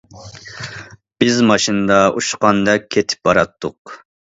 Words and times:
بىز 1.25 1.37
ماشىنىدا 1.51 2.01
ئۇچقاندەك 2.17 2.93
كېتىپ 2.99 3.27
باراتتۇق. 3.33 4.01